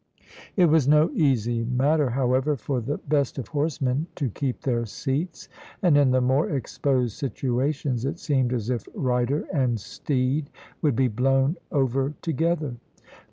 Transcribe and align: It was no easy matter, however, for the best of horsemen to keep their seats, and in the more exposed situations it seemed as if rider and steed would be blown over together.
It 0.55 0.65
was 0.65 0.87
no 0.87 1.11
easy 1.11 1.63
matter, 1.63 2.09
however, 2.09 2.55
for 2.55 2.81
the 2.81 2.97
best 2.97 3.37
of 3.37 3.49
horsemen 3.49 4.07
to 4.15 4.29
keep 4.29 4.61
their 4.61 4.83
seats, 4.87 5.47
and 5.83 5.95
in 5.95 6.09
the 6.09 6.21
more 6.21 6.49
exposed 6.49 7.15
situations 7.15 8.03
it 8.03 8.17
seemed 8.17 8.51
as 8.51 8.71
if 8.71 8.87
rider 8.95 9.45
and 9.53 9.79
steed 9.79 10.49
would 10.81 10.95
be 10.95 11.07
blown 11.07 11.55
over 11.71 12.15
together. 12.23 12.77